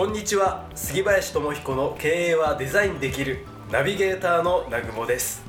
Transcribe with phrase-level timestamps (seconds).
[0.00, 0.66] こんにちは。
[0.74, 5.42] 杉林智彦の経営はデザインできるナビゲーターの南雲です。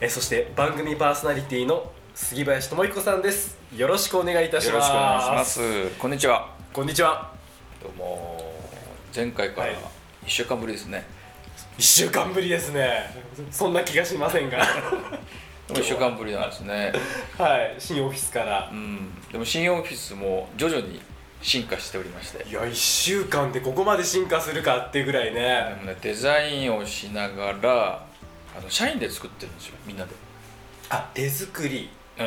[0.00, 3.58] えそして番組パーソナリティの杉林智彦さんです。
[3.76, 4.72] よろしくお願いいたします。
[4.72, 5.90] よろしくお願いします。
[5.98, 6.54] こんにちは。
[6.72, 7.30] こんにちは。
[7.82, 8.54] どうも。
[9.14, 9.74] 前回からはい。
[9.74, 9.78] 1
[10.24, 11.04] 週間ぶりですね、
[11.76, 13.10] 一週間ぶりですね。
[13.50, 14.58] そんな気がしませんが。
[15.68, 16.94] 1週間ぶりなんですね。
[17.36, 17.74] はい。
[17.78, 18.70] 新オフィスから。
[18.72, 19.10] うん。
[19.30, 21.02] でも新オフィスも徐々に
[21.42, 22.48] 進化しておりまして。
[22.48, 28.06] いや1週間でここまで進化するかっていうぐらいでねもねデザインをしながら
[28.56, 30.12] あの社員で作ってるんですよみんなで、
[30.90, 31.90] あ手作り。
[32.18, 32.24] うん、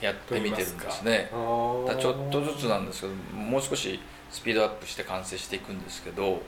[0.00, 1.28] やってみてるんですね。
[1.30, 3.98] ちょっとずつなんですけどもう少し
[4.30, 6.40] スピードアップして完成していくんですけど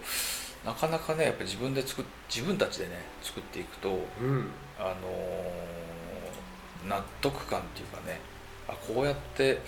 [0.64, 4.48] なかなかねやっぱり自分で作っ自分たちでね作っていくとうん。
[4.78, 5.84] あのー
[6.88, 8.20] 納得感っていうかね
[8.68, 9.60] あこうやって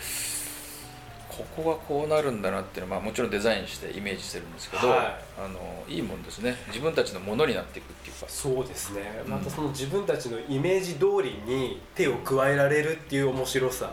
[1.37, 4.99] ここがこうなるんだなっていうのは、まあ、もちろんデザインしてイメージしてるんですけど、はい。
[5.39, 6.57] あのいいもんですね。
[6.69, 8.27] 自分たちのものになっていくっていうか。
[8.29, 9.03] そうですね。
[9.27, 9.33] うん。
[9.33, 13.91] またその自分たちのイメージ通りに手を加えられるっていう面白さ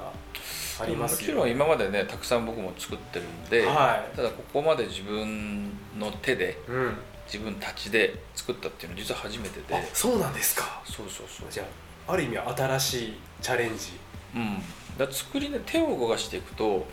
[0.80, 4.16] ありますもちろん今までねたくさん僕も作ってるんで、はい。
[4.16, 5.70] ただここまで自分
[6.00, 6.94] の手でうん。
[7.26, 9.76] 自分たちで作ったっていうのは実は初めてで。
[9.76, 10.82] あそうなんですか。
[10.86, 11.48] そうそうそう。
[11.50, 11.64] じゃ
[12.08, 13.94] あある意味新しいチャレンジ。
[14.36, 14.62] うん。
[14.98, 16.86] だ作りね手を動かしていくと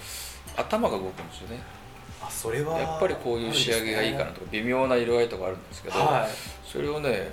[0.56, 1.62] 頭が動くんですよね。
[2.22, 6.26] あそれはやっぱりこういう仕上げがいいかなとか微妙な色合いとかあるんですけど、は
[6.64, 7.30] それをね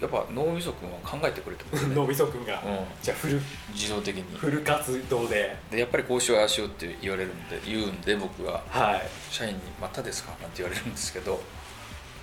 [0.00, 3.40] やっぱ脳みそくんは考えてくれてね、 脳みそくんが、うん、じゃあフル
[3.72, 4.38] 自動的に。
[4.38, 5.54] フル活動で。
[5.70, 8.62] でやっぱりこうしようああしようって言われるんで言うんで僕は。
[8.70, 9.08] はい。
[9.30, 11.40] 社員に「またですか?」なんて言われるんですけど。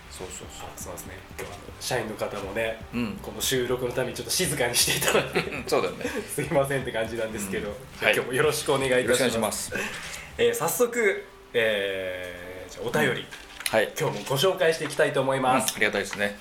[0.10, 1.14] そうそうあそうですね。
[1.38, 3.20] 今日は社員の方もねそううん。
[3.22, 9.72] この収録のためにちょっと静かにしていただいてうんそうだよねすいませんって感じなんですけど、うん今日もよろしくお願いいたします
[10.38, 13.26] えー早速、えーじゃあお便り、
[13.72, 16.38] はい、今日もご紹介していきたいと思いうん、あます、りがたいですね。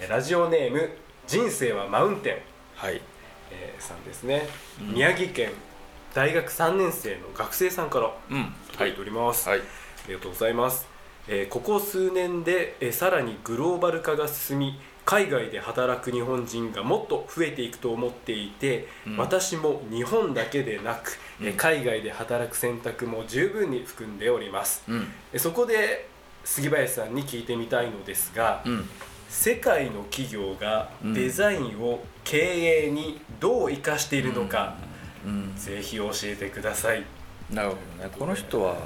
[0.00, 0.90] えラジオネーム
[1.26, 2.36] 人生はマウンテン、
[2.74, 3.00] はい。
[3.50, 4.48] えーさんですね、
[4.80, 4.94] うん。
[4.94, 5.50] 宮城県
[6.14, 8.10] 大学3年生の学生さんから
[8.72, 9.60] 届いております、はい。
[9.60, 9.62] あ
[10.08, 10.86] りがとうございます、
[11.28, 19.16] えーここ数年で、えーさらにグローバル化が進み海外で働く日本人がもっと増えていくと思っていて、うん。
[19.16, 21.56] 私も日本だけでなく、えーうん。
[21.56, 25.08] 海外で働く選択も十分に含んでおります、うん。
[25.32, 26.08] えーそこで
[26.44, 28.88] 杉林さんに聞いてみたいのですが、うん。
[29.28, 31.14] 世界の企業がうん。
[31.14, 34.76] デザインを経営にどう生かしているのか、
[35.24, 35.54] うん。
[35.56, 37.04] ぜひ教えてください。
[37.50, 38.10] なるほどね。
[38.18, 38.76] この人は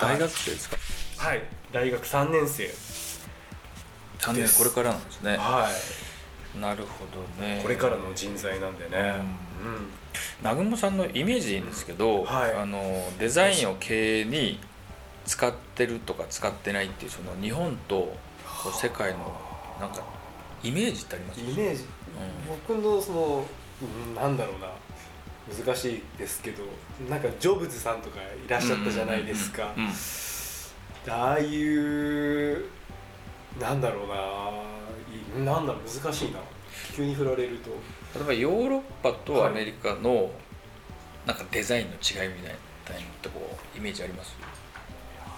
[0.00, 0.76] 大学生ですか、
[1.18, 1.42] はい。
[1.72, 2.68] 大学3年生
[4.24, 5.36] 3年これからなんですね。
[5.36, 5.68] は
[6.56, 6.58] い。
[6.60, 7.60] なるほどね。
[7.62, 9.14] これからの人材なんでね、
[10.40, 12.52] 南雲さんのイメージでいいんですけど、はい。
[12.54, 14.58] あのデザインを経営に
[15.26, 18.16] 使ってるとか使ってないっていうその日本と
[18.72, 19.40] 世界の
[19.80, 20.02] なんか
[20.62, 21.40] イメージってあります？
[21.40, 21.84] イメージ、
[22.68, 23.46] 僕のその
[23.82, 24.68] うんなんだろうな。
[25.66, 26.62] 難しいですけど
[27.10, 29.92] なんかジョブズさんとかいらっしゃったじゃないですか、うんうん。
[31.12, 32.64] ああいう
[33.60, 34.14] なんだろうな。
[35.42, 36.02] いなんだろう。
[36.02, 36.38] 難しいな。
[36.94, 37.70] 急に振られると。
[38.18, 40.30] 例えばヨーロッパとアメリカの
[41.26, 44.36] なんかデザインの違いみたいなとこイメージあります？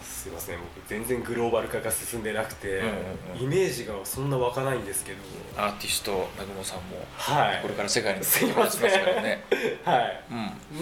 [0.03, 0.59] すいません。
[0.59, 2.93] 僕全然グローバル化が進んでなくて、うんうん
[3.37, 3.43] うん。
[3.45, 5.19] イメージがそんな湧かないんですけど。
[5.57, 7.63] アーティスト南雲さんもはい。
[7.63, 9.45] これから世界にすいませんますからね。
[9.85, 10.25] はい。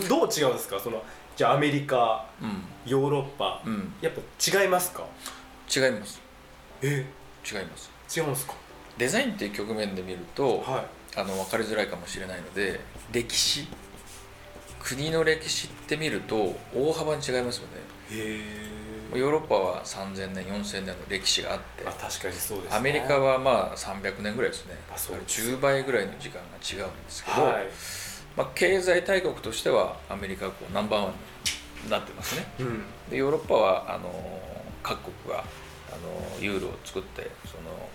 [0.00, 0.09] うん。
[0.09, 0.81] どう違うんですか？
[0.81, 1.03] その
[1.37, 2.62] じゃあアメリカうん。
[2.87, 3.93] ヨーロッパ、うん。
[4.00, 5.05] やっぱ違いますか？
[5.75, 6.23] 違います。
[6.81, 7.05] え？
[7.44, 7.91] 違います。
[8.17, 8.55] 違うんですか？
[8.99, 10.85] デザインっていう局面で見ると、は
[11.17, 12.81] あの分かりづらいかもしれないので
[13.12, 13.67] 歴史。
[14.81, 18.17] 国の歴史って見ると大幅に違いますよね。
[18.17, 18.38] いへ
[19.14, 24.75] えヨーロッパは3000年4000年の歴史があってあ確かにそうです、ね、アメリカはまあ300年ぐらいですね。
[24.93, 27.67] あそうです10倍ぐらいの時間が違うんですけど、はい。
[28.37, 31.14] まあ、経済大国としてはアメリカがこうナンバーワン
[31.85, 32.47] になってますね。
[32.58, 32.82] うん。
[33.08, 34.11] でヨーロッパはあの
[34.82, 35.44] 各国が
[35.91, 37.89] あのユーロを作ってその、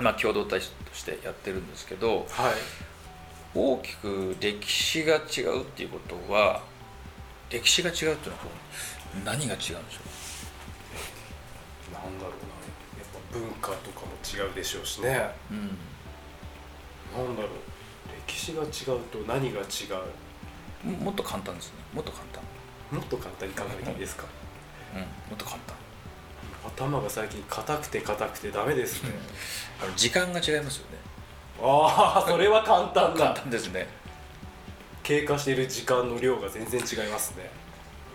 [0.00, 2.54] まあ、共同体としてやってるんですけどはい。
[3.52, 6.62] 大きく歴史が違うっていうことは
[7.50, 8.18] 歴史が違うっていうのは
[9.24, 9.74] 何が違うんでしょ
[11.92, 12.54] なんだろうな。
[12.96, 15.34] やっぱ文化とかも違うでしょうしね。
[15.50, 15.76] うん。
[17.26, 17.50] なんだろう。
[18.28, 19.64] 歴史が違うと何が違
[20.84, 20.88] う？
[20.88, 21.72] ももっと簡単ですね。
[21.92, 22.44] もっと簡単。
[22.96, 24.26] もっと簡単に考えていいですか？
[24.94, 25.00] うん。
[25.00, 25.76] もっと簡単
[26.66, 29.10] 頭が最近硬くて硬くてダメですね。
[29.82, 30.98] あの時間が違いますよね。
[31.62, 33.86] ああそれは簡単簡だ単ですね。
[35.02, 37.50] 経過している時間の量が全然違いますね。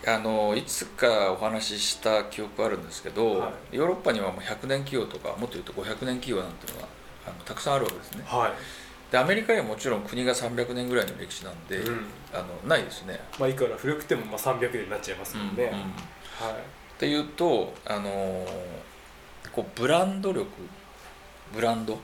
[0.06, 6.88] あのいつかお話しした記憶あるんですけど、はヨーロッパにはもう100年企業とかもっと言うと500年企業なんていうのが
[7.26, 8.22] あのたくさんあるわけですね。
[8.26, 8.52] はい。
[9.10, 12.06] でアメリカにはもちろん国が300年ぐらいの歴史なんで、うん。
[12.32, 15.72] あのないですね、まあいくら古くてもまあ300年になっちゃいますもんね、うんうん。
[15.72, 18.46] はいっていうとあの
[19.52, 20.46] こうブランド力
[21.54, 21.92] ブランド？
[21.92, 21.98] は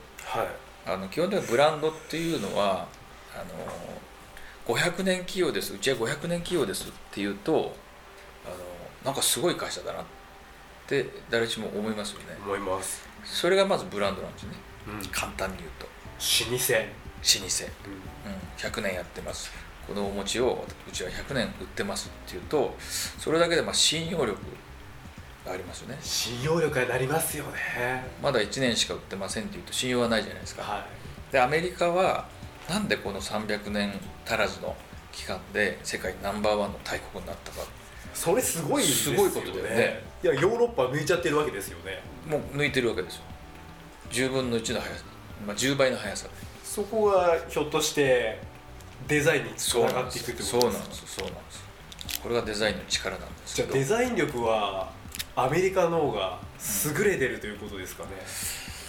[0.45, 0.47] い。
[0.85, 2.87] あの基本的にブランドっていうのは
[3.35, 3.39] あ
[4.69, 5.75] の500年企業です。
[5.75, 7.75] うちは500年企業ですっていうと
[8.45, 8.57] あの
[9.05, 10.05] なんかすごい会社だなっ
[10.87, 12.37] て誰しも思いますよね。
[12.45, 14.57] 思います、それがまずブランドなんですよね。
[14.89, 15.87] うん、老簡単に言うと。
[16.19, 17.65] 舗、老舗、
[18.67, 19.51] うん、100年やってます。
[19.87, 24.37] このお餅をうちは100年売ってますっていうとそれだけでまあ信用力が
[25.47, 25.99] ありますよね。
[26.01, 28.05] 信用力がなりますよね。
[28.23, 30.63] まだ1年しか売ってませんっていうと信用はないじゃないですか。
[30.63, 30.87] は
[31.33, 32.29] でアメリカは
[32.69, 33.93] なんでこの300年
[34.25, 34.77] 足らずの
[35.11, 37.63] 期間で世界ナンバーワンの大国になったか。
[37.63, 37.65] い
[38.15, 39.31] それすごいですよね。
[39.31, 40.03] すごいことだよね。
[40.23, 42.01] いやヨーロッパ抜いちゃってるわけですよね。
[42.29, 43.23] もう抜いてるわけですよ。
[44.11, 45.05] 10分の1の速さ、
[45.47, 46.31] まあ、10倍の速さで。
[46.63, 48.41] そこがひょっとして
[49.09, 51.07] デザインにつながっていくってことそうなんですよ。
[51.07, 51.73] そうなんです
[52.23, 54.91] これがデザインの力なんですじゃあけどデザイン力は
[55.35, 56.39] アメリカの方が
[56.97, 58.11] 優れてるということですかね、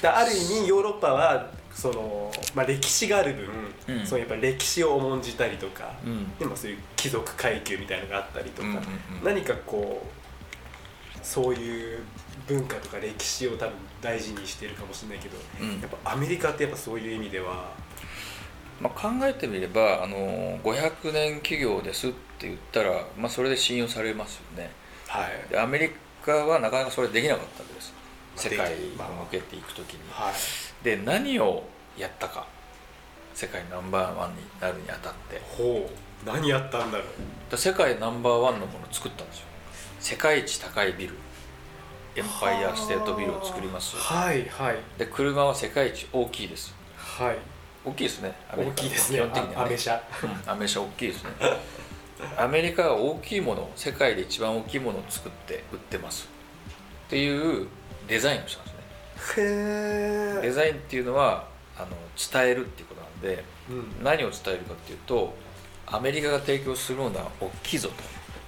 [0.01, 3.33] だある意味ヨーロッパはその、まあ、歴史がある
[3.87, 4.05] 分、うん。
[4.05, 6.37] そのやっぱ歴史を重んじたりとか、うん。
[6.37, 8.83] でもそういう貴族階級みたいなのがあったりとか、うんうんうん。
[9.23, 11.99] 何かこうそういう
[12.47, 15.81] 文化とか歴史を多分大事にしてるかもしれないけど、うん。
[15.81, 17.71] やっぱアメリカってやっぱそういう意味では
[18.81, 24.71] まあ、考えてみればあの500年企業ですって言ったら、まあ、それで信用されますよね。
[25.07, 25.49] はい。
[25.49, 25.91] でアメリ
[26.25, 27.93] カはなかなかそれできなかったわけです。
[28.35, 29.99] 世界にまあ向けていく時に。
[30.09, 30.33] はい。
[30.83, 31.63] で何を
[31.97, 32.47] やったか。
[33.33, 35.41] 世界ナンバーワンになるにあたって。
[35.45, 36.25] ほう。
[36.25, 37.51] 何やったんだろう。
[37.51, 39.45] で世界ナンバーワンのものを作ったんですよ。
[39.99, 41.13] 世界一高いビル。
[42.15, 43.95] エンパイアステートビルを作ります。
[43.95, 44.77] はいはい。
[44.97, 46.75] で車は世界一大きいです。
[46.95, 47.37] はい。
[47.85, 48.33] 大きいですね。
[48.55, 49.17] 大きいですね。
[49.17, 49.55] 基本的にはね。
[49.57, 50.03] あアメ車。
[50.23, 51.31] うんアメ車大きいですね
[52.37, 56.27] アメリカは大きいもの世界で一番大きいものを作って売ってます。
[57.07, 57.67] っていう
[58.07, 59.43] デザインをしたんですね。
[59.43, 61.47] へえ、デザインっていうのは
[61.77, 65.33] あの伝えるっていうことなんでう何を伝えるかっていうと
[65.87, 67.89] アメリカが提供するものは大きいぞ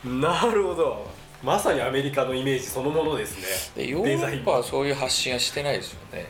[0.03, 0.09] と。
[0.09, 1.07] ん、なるほど。
[1.43, 3.37] まさにアメリカのイメージそのものです
[3.75, 3.83] ね。
[3.83, 6.25] でヨーロッパはそういう発信はしてないですよね、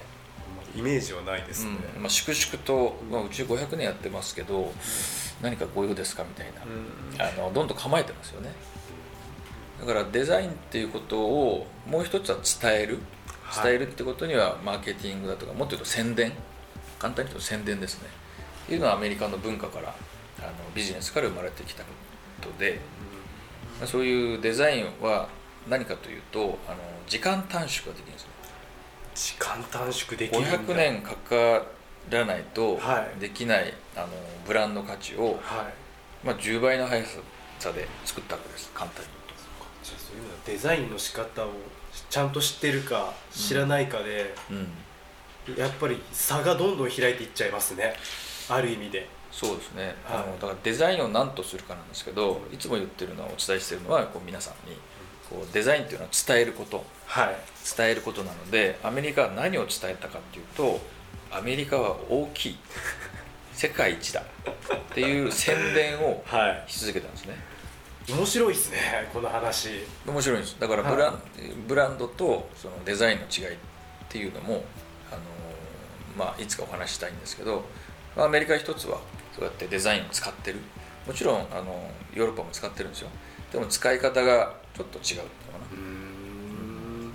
[0.75, 2.01] イメージはないですね、うん。
[2.03, 4.71] まあ、粛々と、まあ、うち500年やってますけど
[5.41, 7.41] 何かご用ですかみたいな、うん。
[7.41, 8.51] あのどんどん構えてますよね。
[9.79, 12.99] だからデザインっていうことをもう一つは伝える。
[13.43, 13.71] はい。
[13.71, 16.31] 伝えるってことにはマーケティングだとかもっと言うと宣伝。
[16.99, 18.09] 簡単に言うと宣伝ですね。
[18.63, 19.95] っていうのはアメリカの文化から
[20.39, 21.89] あのビジネスから生まれてきたこ
[22.41, 22.79] とで。
[23.85, 25.27] そういうデザインは
[25.67, 26.77] 何かというとあの
[27.07, 28.29] 時間短縮ができるんですね
[29.15, 30.59] 時間短縮できるんだ。
[30.59, 31.65] 500年かか
[32.09, 33.19] らないとはい。
[33.19, 34.07] できない、あの
[34.45, 36.25] ブランド価値を、はい。
[36.25, 37.03] まあ、10倍の速
[37.59, 38.69] さで作ったわけです。
[38.73, 39.09] 簡単に
[39.83, 41.49] じゃあそういうのはデザインの仕方を
[42.09, 44.63] ちゃんと知ってるか知らないかで、言う
[45.45, 47.93] と、うん、やっぱり差がどんどん開いていっちゃいますね。
[48.49, 49.07] ある意味で。
[49.31, 50.17] そうですね、はい。
[50.17, 54.77] あのだからデザインを何とするかなんですけどいつも言ってるのはお伝えしてるのはこう皆さんに
[55.29, 56.83] こうデザインっていうのは伝えること。
[57.07, 57.35] はい。
[57.77, 60.79] 伝えることなのでアメリカは何を伝えたかっていうと
[61.31, 62.57] アメリカは大きい
[63.53, 64.23] 世界一だっ
[64.93, 66.71] ていう宣伝をはい。
[66.71, 67.35] し続けたんですね。
[68.07, 69.83] 面白いですねこの話。
[70.05, 70.57] 面白いんです。
[70.59, 71.21] だからブラン,、
[71.67, 73.57] ブランドとそのデザインの違いっ
[74.09, 74.63] ていうのも
[75.11, 75.21] あの、
[76.15, 77.63] まあ、いつかお話ししたいんですけど
[78.15, 78.99] まあアメリカ一つは
[79.35, 80.59] そうやってデザインを使ってる。
[81.07, 83.09] もちろんあのヨーロッパも使ってるんですよ。
[83.51, 85.29] でも使い方がちょっと違うのか
[85.71, 87.13] うーん。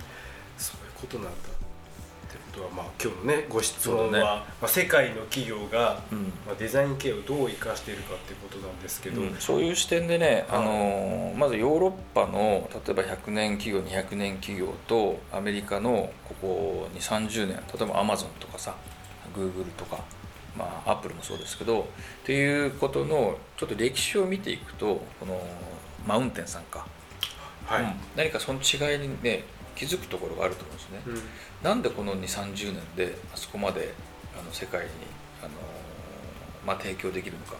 [0.56, 1.32] そういうことなんだっ
[2.32, 4.18] てことはまあ今日のねご質問は、ね。
[4.20, 6.24] まあ、世界の企業が、な、うん。
[6.46, 9.36] まあ、デザイン系をどう生かしているかってことなんですけど、うん。
[9.38, 10.62] そういう視点でね、はい。
[10.62, 18.74] あのまずヨーロッパの例えば100年企業200年企業とアメリカのここ2 3 0年例えばアマゾンとかさ
[19.34, 20.02] グーグルとか、
[20.56, 21.84] まあ、アップルもそうですけどっ
[22.24, 25.40] ていうことのちょっと歴史を見ていくとこの
[26.06, 26.86] マウンテンさんか、
[27.70, 27.92] はい、うん。
[28.16, 29.44] 何かその違いにね
[29.76, 31.22] 気づくところがあると思うんですね、うん。
[31.62, 33.94] なんでこの2 3 0年であそこまで
[34.38, 34.90] あの世界に
[35.42, 35.50] あの、
[36.66, 37.54] まあ、提供できるのか。
[37.54, 37.56] っ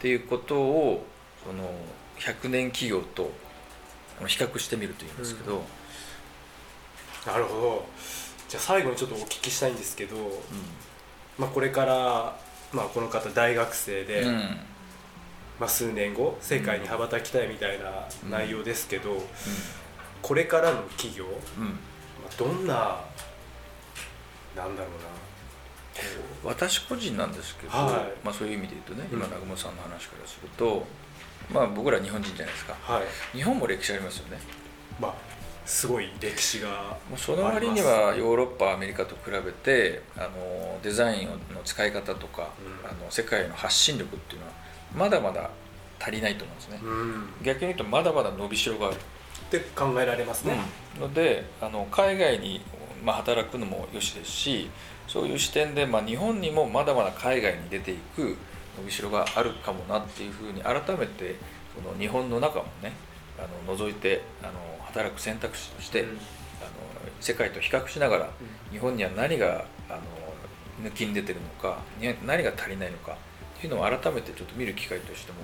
[0.00, 1.04] ていうことを
[1.44, 1.70] その
[2.18, 3.30] 100年企業と
[4.18, 5.62] あの比較してみるというんですけど、
[7.26, 7.86] なるほど。
[8.48, 10.16] じゃあ最後にちょっとお聞きしたいんですけど、
[11.38, 12.36] まあ、これから、
[12.72, 14.58] まあ、この方大学生で、うん
[15.60, 19.22] まあ、数年後世界に羽ばたきたいみたいな内容ですけど、
[20.22, 21.28] これからの企業、う
[21.60, 21.64] ん。
[21.64, 21.76] うんま
[22.30, 22.74] あ、どんな
[24.56, 25.20] なんだろうな。
[26.42, 28.24] こ私個人なんですけど、はい。
[28.24, 29.18] まあ、そういう意味で言うとねうん。
[29.18, 30.86] 今南雲さんの話からすると、
[31.52, 32.74] まあ、僕ら日本人じゃないですか。
[32.88, 33.36] うはい。
[33.36, 34.38] 日本も歴史ありますよね。
[34.98, 35.14] まあ
[35.70, 42.50] すごい歴史がその割にはヨーロッパアメリカと比べてあのデザインの使い方とか、
[42.82, 42.90] うん。
[42.90, 44.52] あの世界の発信力っていうのは
[44.96, 45.48] まだまだ
[46.00, 47.28] 足りないと思うんですね、うん。
[47.44, 48.98] 逆に言うとまだまだ伸びしろがある、っ
[49.48, 50.58] て考えられますね、
[50.98, 52.60] のであの海外に、
[53.04, 54.68] まあ、働くのもよしですし
[55.06, 58.36] そういう視点で、まあ、日本にもまだまだ海外に出ていく
[58.76, 61.36] 伸びしろがあるかもなっていうふうに改めて
[61.76, 62.92] その日本の中もね
[63.38, 64.52] あの覗いてあの
[64.92, 66.08] 働く選択肢として、うん。
[66.60, 66.68] あの
[67.20, 68.30] 世界と比較しながら
[68.70, 70.00] 日本には何があの
[70.86, 75.38] 抜きに出てるのかに何が足りないのかっていうのを改めてちょっと見る機会としても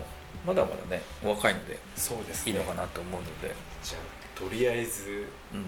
[0.46, 2.52] まだまだねお若いのでそうですね。
[2.52, 5.24] いいのかなと思うので、じゃあとりあえず
[5.54, 5.64] うん、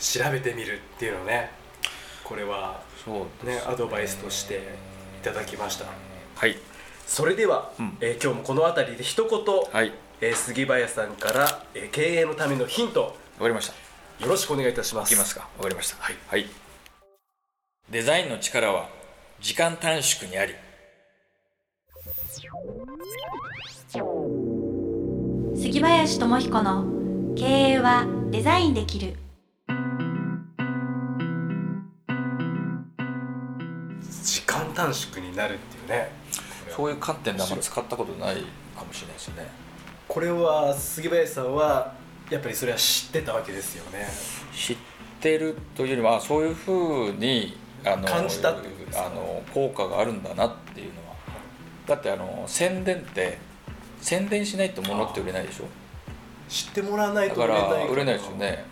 [0.00, 1.50] 調べてみるっていうのね
[2.24, 4.56] これはそうですねアドバイスとして
[5.20, 5.86] いただきました。
[6.34, 6.56] はい。
[7.06, 7.96] それでは、うん。
[8.00, 13.02] えー今日もこの辺りで一言、はいえー杉林さんから、えー経営のためのヒント。
[13.02, 13.74] わかりました。
[14.24, 15.12] よろしくお願いいたします。
[15.12, 15.48] いきますか。
[15.56, 15.96] わかりました。
[16.02, 16.46] はい、
[17.88, 18.88] デザインの力は
[19.40, 20.54] 時間短縮にあり。
[25.56, 26.84] 杉林智彦の
[27.36, 29.14] 経営はデザインできる。
[34.20, 36.10] 時間短縮になるっていうね。
[36.70, 38.36] そういう観点であんまり使ったことない
[38.76, 39.67] かもしれないですね
[40.08, 41.92] これは杉林さんは
[42.30, 44.08] やっぱりそれは知ってたわけですよね。
[44.52, 44.76] 知っ
[45.20, 46.72] てるというよりはそういうふ
[47.10, 51.16] うにあの感じたっていうあの効果があるんだなっていうのは。
[51.86, 53.38] だってあの宣伝って
[54.00, 55.64] 宣伝しないと物って売れないでしょ？
[56.48, 58.64] 知ってもらわないと売れないら売れないですよね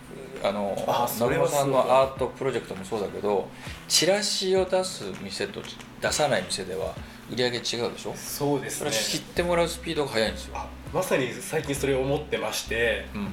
[0.43, 3.47] あのあそれは南野さんのアートプロジェクトもそうだけど
[3.87, 5.61] チラシを出す店と
[6.01, 6.93] 出さない店では
[7.31, 8.13] 売り上げ違うでしょ？
[8.15, 8.91] そうですね。
[8.91, 13.27] 知ってもらうスピードが速いんですよ、あまさに最近それを思ってましてうん。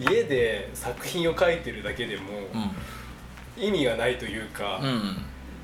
[0.00, 2.22] 家で作品を描いてるだけでも
[3.58, 3.62] うん。
[3.62, 5.16] 意味がないというか、うん。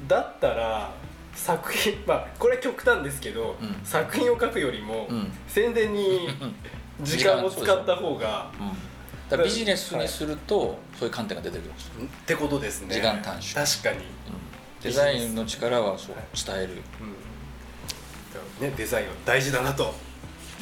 [0.08, 0.92] だったら
[1.34, 3.76] 作品まあこれは極端ですけど、うん。
[3.84, 5.30] 作品を描くよりも、うん。
[5.46, 6.28] 宣伝に
[7.02, 8.70] 時間を使った方がうん
[9.30, 12.94] だからビジネスにすると、そういう観点が出てくるんですよ、ってことですね。
[12.94, 13.64] 時間短縮。
[13.64, 14.06] 確かに、
[14.82, 17.04] デザインの力はそう伝えるう
[18.64, 19.94] んね、デザインは大事だなと、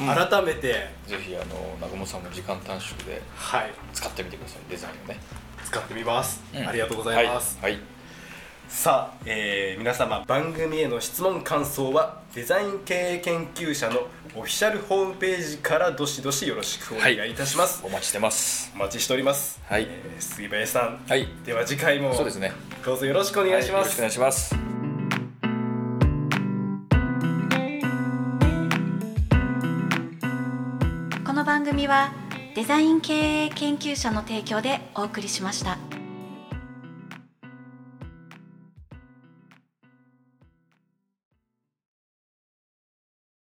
[0.01, 0.07] うん。
[0.07, 0.91] 改めて。
[1.07, 3.73] ぜひあの南雲さんも時間短縮ではい。
[3.93, 4.71] 使ってみてください。
[4.71, 5.21] デザインをね、
[5.65, 6.69] 使ってみます、うん。
[6.69, 7.83] ありがとうございます、はい、はい
[8.75, 18.73] さあ、えー皆様番組への質問感想はデザイン経営研究者のオフィシャルホームページからどしどしよろしくお願いいたします、お待ちしてます。
[18.75, 19.87] お待ちしております、はい。
[19.89, 21.29] えー杉林さん、はい。
[21.45, 22.53] では次回もそうですね。
[22.85, 24.57] どうぞよろしくお願いします、はよろしくお願いします。
[31.25, 32.13] この番組は
[32.57, 35.79] デザイン経営研究者の提供でお送りしました。